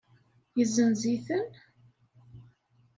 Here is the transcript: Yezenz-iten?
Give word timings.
Yezenz-iten? 0.57 1.47